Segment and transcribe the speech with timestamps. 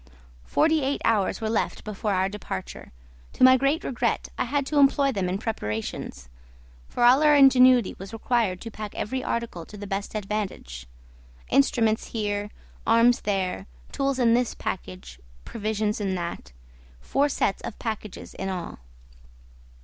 [0.47, 2.91] Forty eight hours were left before our departure;
[3.33, 6.27] to my great regret I had to employ them in preparations;
[6.89, 10.87] for all our ingenuity was required to pack every article to the best advantage;
[11.49, 12.49] instruments here,
[12.87, 16.51] arms there, tools in this package, provisions in that:
[16.99, 18.79] four sets of packages in all.